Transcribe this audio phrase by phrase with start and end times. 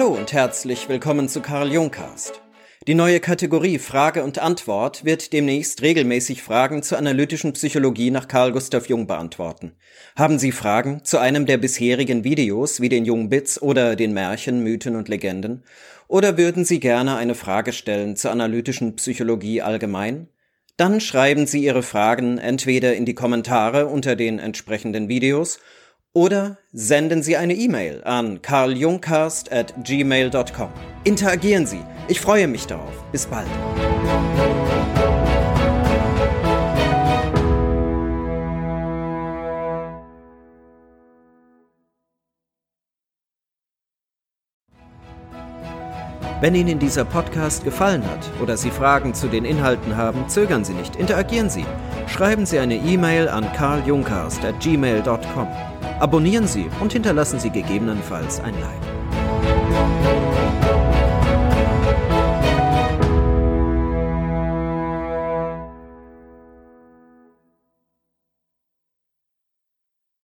[0.00, 2.40] und herzlich willkommen zu Karl Jungcast.
[2.86, 8.52] Die neue Kategorie Frage und Antwort wird demnächst regelmäßig Fragen zur analytischen Psychologie nach Carl
[8.52, 9.72] Gustav Jung beantworten.
[10.16, 14.96] Haben Sie Fragen zu einem der bisherigen Videos wie den Jungbits oder den Märchen, Mythen
[14.96, 15.62] und Legenden?
[16.08, 20.28] Oder würden Sie gerne eine Frage stellen zur analytischen Psychologie allgemein?
[20.78, 25.58] Dann schreiben Sie Ihre Fragen entweder in die Kommentare unter den entsprechenden Videos
[26.12, 30.70] oder senden Sie eine E-Mail an carljungcast at gmail.com.
[31.04, 31.80] Interagieren Sie.
[32.08, 32.92] Ich freue mich darauf.
[33.12, 33.48] Bis bald.
[46.42, 50.72] Wenn Ihnen dieser Podcast gefallen hat oder Sie Fragen zu den Inhalten haben, zögern Sie
[50.72, 51.64] nicht, interagieren Sie.
[52.08, 55.46] Schreiben Sie eine E-Mail an karljunkast.gmail.com.
[56.00, 58.82] Abonnieren Sie und hinterlassen Sie gegebenenfalls ein Like.